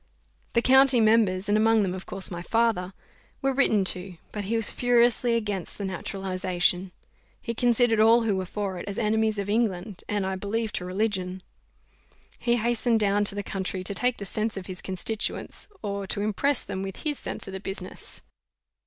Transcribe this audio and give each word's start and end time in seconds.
The 0.53 0.63
county 0.63 0.99
members, 0.99 1.47
and 1.47 1.55
among 1.55 1.83
them 1.83 1.93
of 1.93 2.07
course 2.07 2.31
my 2.31 2.41
father, 2.41 2.93
were 3.43 3.53
written 3.53 3.85
to; 3.93 4.17
but 4.31 4.45
he 4.45 4.55
was 4.55 4.71
furiously 4.71 5.35
against 5.35 5.77
the 5.77 5.85
naturalization: 5.85 6.91
he 7.39 7.53
considered 7.53 7.99
all 7.99 8.23
who 8.23 8.35
were 8.35 8.45
for 8.47 8.79
it 8.79 8.87
as 8.87 8.97
enemies 8.97 9.35
to 9.35 9.45
England; 9.47 10.03
and, 10.09 10.25
I 10.25 10.35
believe, 10.37 10.71
to 10.73 10.85
religion. 10.85 11.43
He 12.39 12.55
hastened 12.55 12.99
down 12.99 13.25
to 13.25 13.35
the 13.35 13.43
country 13.43 13.83
to 13.83 13.93
take 13.93 14.17
the 14.17 14.25
sense 14.25 14.57
of 14.57 14.65
his 14.65 14.81
constituents, 14.81 15.67
or 15.83 16.07
to 16.07 16.21
impress 16.23 16.63
them 16.63 16.81
with 16.81 17.03
his 17.03 17.19
sense 17.19 17.45
of 17.47 17.53
the 17.53 17.59
business. 17.59 18.23